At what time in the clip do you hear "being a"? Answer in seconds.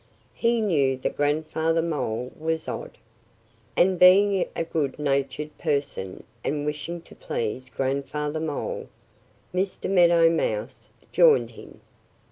3.99-4.63